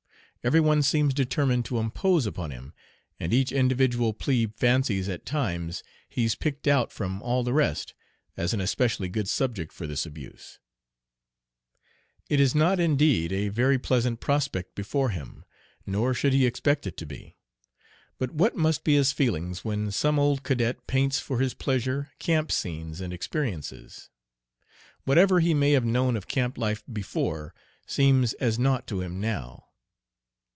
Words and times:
Every 0.43 0.59
one 0.59 0.81
seems 0.81 1.13
determined 1.13 1.65
to 1.65 1.77
impose 1.77 2.25
upon 2.25 2.49
him, 2.49 2.73
and 3.19 3.31
each 3.31 3.51
individual 3.51 4.11
"plebe" 4.11 4.55
fancies 4.55 5.07
at 5.07 5.23
times 5.23 5.83
he's 6.09 6.33
picked 6.33 6.67
out 6.67 6.91
from 6.91 7.21
all 7.21 7.43
the 7.43 7.53
rest 7.53 7.93
as 8.35 8.51
an 8.51 8.59
especially 8.59 9.07
good 9.07 9.29
subject 9.29 9.71
for 9.71 9.85
this 9.85 10.03
abuse(?). 10.03 10.57
It 12.27 12.39
is 12.39 12.55
not 12.55 12.79
indeed 12.79 13.31
a 13.31 13.49
very 13.49 13.77
pleasant 13.77 14.19
prospect 14.19 14.73
before 14.73 15.09
him, 15.11 15.45
nor 15.85 16.11
should 16.15 16.33
he 16.33 16.47
expect 16.47 16.87
it 16.87 16.97
to 16.97 17.05
be. 17.05 17.37
But 18.17 18.31
what 18.31 18.55
must 18.57 18.83
be 18.83 18.95
his 18.95 19.11
feelings 19.11 19.63
when 19.63 19.91
some 19.91 20.17
old 20.17 20.41
cadet 20.41 20.87
paints 20.87 21.19
for 21.19 21.37
his 21.37 21.53
pleasure 21.53 22.09
camp 22.17 22.51
scenes 22.51 22.99
and 22.99 23.13
experiences? 23.13 24.09
Whatever 25.03 25.39
he 25.39 25.53
may 25.53 25.73
have 25.73 25.85
known 25.85 26.17
of 26.17 26.27
camp 26.27 26.57
life 26.57 26.81
before 26.91 27.53
seems 27.85 28.33
as 28.41 28.57
naught 28.57 28.87
to 28.87 29.01
him 29.01 29.19
now. 29.21 29.67